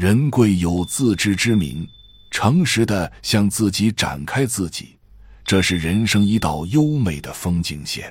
[0.00, 1.86] 人贵有自知之明，
[2.30, 4.96] 诚实的向自己展开自己，
[5.44, 8.10] 这是人生一道优美的风景线。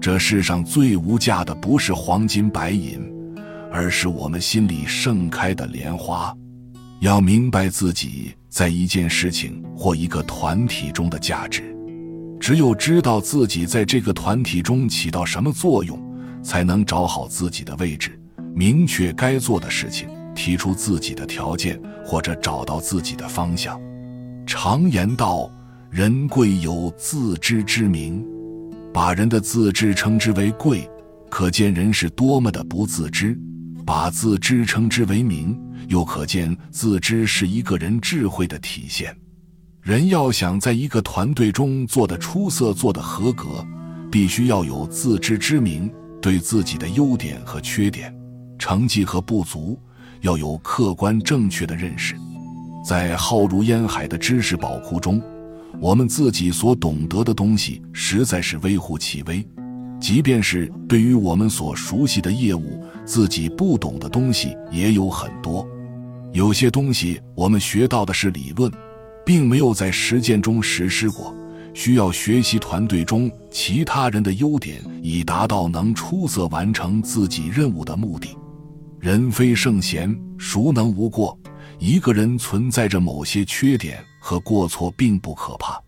[0.00, 3.06] 这世上最无价的不是黄金白银，
[3.70, 6.34] 而是我们心里盛开的莲花。
[7.00, 11.76] 要明白自己在一件事情或一个团体中的价值，
[12.40, 16.02] 只有知道自己在这个团体中起到什么作用，
[16.42, 18.18] 才能找好自己的位置，
[18.54, 20.08] 明确该做的事情，
[20.40, 23.78] 提出自己的条件，或者找到自己的方向。
[24.46, 25.50] 常言道
[25.92, 28.24] ：“人贵有自知之明。”
[28.90, 30.88] 把人的自知称之为贵，
[31.28, 33.36] 可见人是多么的不自知；
[33.84, 35.54] 把自知称之为明，
[35.88, 39.14] 又可见自知是一个人智慧的体现。
[39.82, 43.62] 人要想在一个团队中做得出色、做得合格，
[44.10, 48.10] 必须要有自知之明，对自己的优点和缺点、
[48.58, 49.78] 成绩和不足，
[50.20, 52.14] 要有客观正确的认识。
[52.84, 55.22] 在浩如烟海的知识宝库中。
[55.80, 59.46] 我们自己所懂得的东西实在是微乎其微，
[59.98, 65.66] 即便是对于我们所熟悉的业务，自己不懂的东西也有很多。
[66.32, 68.70] 有些东西我们学到的是理论，
[69.24, 71.34] 并没有在实践中实施过，
[71.72, 78.36] 需要学习团队中其他人的优点，以达到能出色完成自己任务的目的。
[79.00, 81.36] 人非圣贤，孰能无过？
[81.78, 83.98] 一个人存在着某些缺点。
[84.22, 85.80] 和过错并不可怕，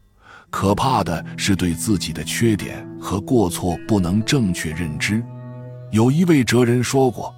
[0.49, 5.23] 可怕的是对自己的缺点和过错不能正确认知。
[5.91, 7.31] 有一位哲人说过：“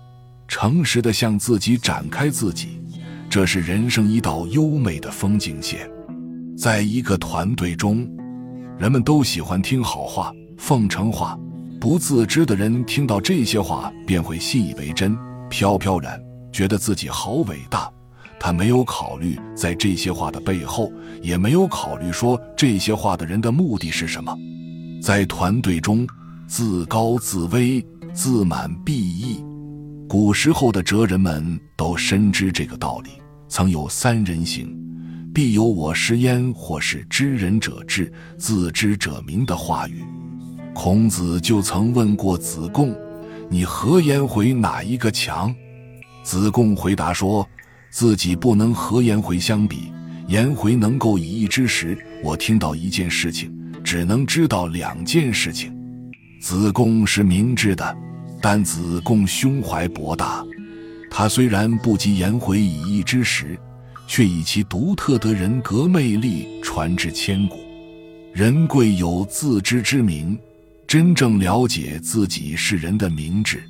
[0.47, 2.81] 诚实的向自己展开自己，
[3.28, 5.91] 这是人生一道优美的风景线。”
[6.56, 8.09] 在一个团队中，
[8.78, 11.36] 人们都喜欢听好话、奉承话，
[11.81, 15.19] 不自知的人听到这些话便会信以为真，
[15.55, 17.88] 飘飘然觉得自己好伟大。
[18.41, 20.91] 他没有考虑在这些话的背后，
[21.22, 24.36] 也没有考虑说这些话的人的目的是什么。
[25.00, 26.04] 在团队中，
[26.48, 27.81] 自高自威、
[28.12, 29.44] 自满必易。
[30.09, 33.10] 古时候的哲人们都深知这个道理。
[33.48, 34.76] 曾有“三人行，
[35.32, 40.04] 必有我师焉”或是“知人者智，自知者明”的话语。
[40.75, 42.93] 孔子就曾问过子贡
[43.49, 45.55] ：“你何颜回哪一个强？”
[46.25, 47.47] 子贡回答说。
[47.97, 49.93] 自己不能和颜回相比，
[50.27, 55.72] 颜回能够以一之时，我听到一件事情，只能知道两件事情。
[56.41, 57.97] 子贡是明智的，
[58.43, 60.44] 但子贡胸怀博大，
[61.09, 63.56] 他虽然不及颜回以一之时，
[64.09, 67.61] 却以其独特的人格魅力传至千古。
[68.32, 70.37] 人贵有自知之明，
[70.94, 73.69] 真正了解自己是人的明智，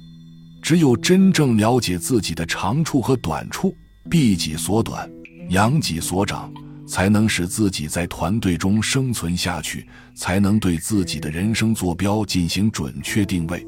[0.61, 3.75] 只有真正了解自己的长处和短处。
[4.11, 5.11] 避己所短，
[5.49, 6.53] 扬己所长，
[6.87, 13.67] 才能使自己在团队中生存下去，才能对自己的人生坐标进行准确定位。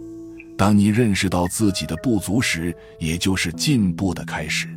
[0.59, 4.69] 当你认识到自己的不足时，也就是进步的开始。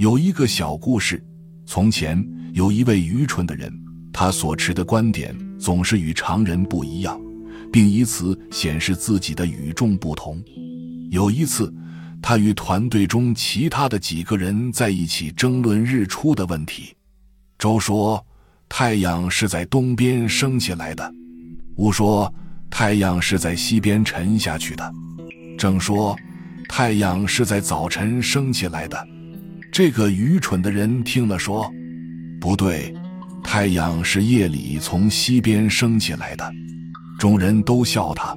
[0.00, 1.24] 有一个小故事：
[1.64, 2.20] 从前
[2.54, 3.72] 有一位愚蠢的人，
[4.12, 7.16] 他所持的观点总是与常人不一样，
[7.72, 10.42] 并以此显示自己的与众不同。
[11.10, 11.72] 有一次。
[12.22, 16.94] 他与团队中其他的几个人在一起争论日出的问题。
[17.58, 18.22] 周说
[18.68, 21.14] ：“太阳是在东边升起来的。”
[21.76, 22.30] 吴说
[22.68, 24.92] ：“太阳是在西边沉下去的。”
[25.56, 26.14] 正说
[26.68, 29.08] ：“太阳是在早晨升起来的。”
[29.72, 31.72] 这个愚蠢的人听了说
[32.38, 32.94] ：“不对，
[33.42, 36.52] 太阳是夜里从西边升起来的。”
[37.20, 38.36] 众人都笑他。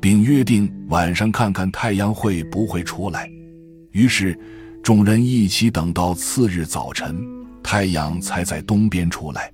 [0.00, 3.30] 并约定晚上看看太阳会不会出来。
[3.92, 4.36] 于是，
[4.82, 7.24] 众人一起等到次日早晨，
[7.62, 9.48] 太阳才在东边出来。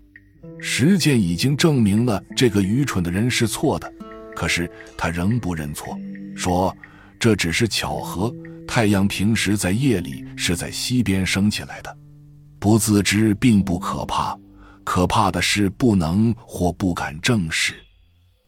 [0.58, 3.92] 实践已经证明了这个愚蠢的人是错的，
[4.34, 5.98] 可是他仍不认错，
[6.34, 6.74] 说
[7.20, 8.34] 这只是巧合。
[8.66, 11.94] 太阳平时在夜里是在西边升起来的。
[12.58, 14.34] 不自知并不可怕，
[14.82, 17.74] 可怕的是不能或不敢正视。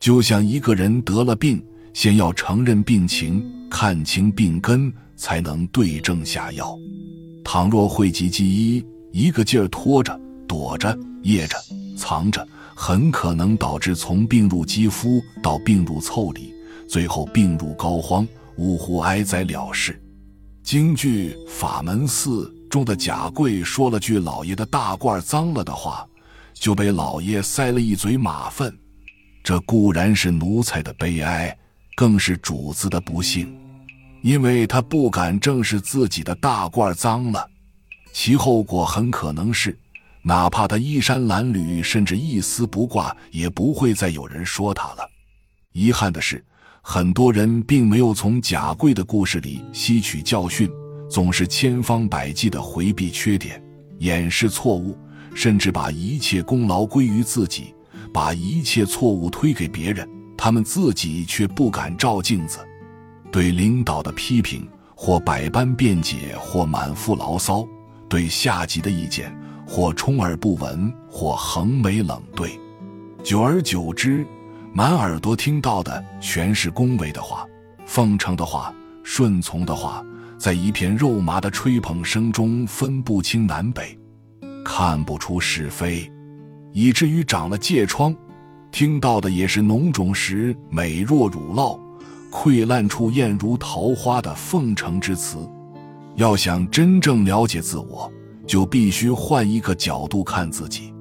[0.00, 1.64] 就像一个人得了病。
[1.92, 6.78] 先要承认病情，看清病根，才能对症下药。
[7.44, 11.58] 倘若讳疾忌医，一个劲儿拖着、躲着、掖着、
[11.96, 16.54] 藏着，很可能导致从病入肌肤到病入腠理，
[16.88, 18.24] 最后病入膏肓，
[18.56, 20.00] 呜呼哀哉了事。
[20.62, 26.06] 京剧《法门寺》中的贾贵说了句老爷的大褂脏了的话，
[26.54, 28.72] 就被老爷塞了一嘴马粪。
[29.50, 31.58] 这固然是奴才的悲哀。
[31.96, 33.52] 更是主子的不幸，
[34.22, 37.44] 因为他不敢正视自己的大褂脏了。
[38.12, 39.76] 其后果很可能是，
[40.22, 44.98] 哪怕他衣衫褴褛，甚至一丝不挂，也不会再有人说他了。
[45.72, 46.44] 遗憾的是，
[46.80, 50.70] 很多人并没有从贾贵的故事里吸取教训，
[51.10, 53.60] 总是千方百计地回避缺点，
[53.98, 54.96] 掩饰错误，
[55.34, 57.74] 甚至把一切功劳归于自己，
[58.12, 60.08] 把一切错误推给别人。
[60.36, 62.58] 他们自己却不敢照镜子，
[63.30, 67.68] 对领导的批评或百般辩解，或满腹牢骚；
[68.08, 69.30] 对下级的意见，
[69.66, 72.58] 或充耳不闻，或横眉冷对。
[73.22, 74.26] 久而久之，
[74.72, 77.46] 满耳朵听到的全是恭维的话、
[77.84, 80.02] 奉承的话、顺从的话，
[80.38, 83.94] 在一片肉麻的吹捧声中分不清南北，
[84.64, 86.10] 看不出是非，
[86.72, 88.14] 以至于长了疥疮。
[88.72, 91.78] 听到的也是脓肿时美若乳酪，
[92.30, 95.38] 溃烂处艳如桃花的奉承之词。
[96.16, 98.10] 要想真正了解自我，
[98.46, 100.92] 就必须换一个角度看自己。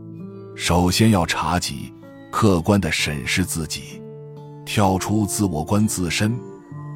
[0.56, 1.94] 首先要察己，
[2.32, 4.02] 客观地审视自己，
[4.66, 6.36] 跳出自我观自身。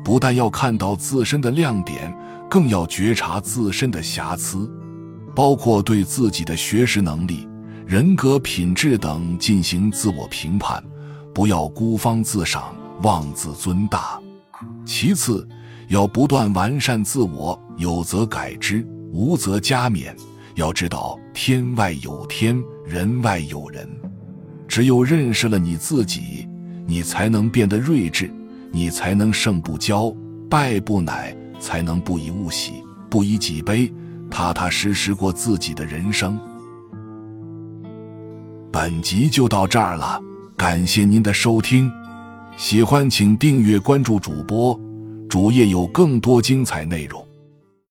[0.04, 2.14] 不但要看到自身的亮点，
[2.50, 4.70] 更要觉察自身的瑕疵，
[5.36, 7.48] 包括对自己的学识能力。
[7.86, 10.82] 人格品质等进行自我评判，
[11.34, 14.20] 不要孤芳自赏、妄自尊大。
[14.86, 15.48] 其次，
[15.90, 20.16] 要不断完善自我，有则改之，无则加勉。
[20.56, 23.88] 要知道天外有天，人外有人。
[24.68, 26.48] 只有认识了你自己，
[26.88, 28.32] 你才能变得睿智，
[28.72, 30.16] 你才能胜不骄，
[30.50, 33.92] 败不馁，才能不以物喜，不以己悲，
[34.32, 36.40] 踏踏实实过自己的人生。
[38.84, 40.22] 本集就到这儿了，
[40.58, 41.90] 感谢您的收听，
[42.58, 44.78] 喜欢请订阅关注主播，
[45.30, 47.26] 主页有更多精彩内容。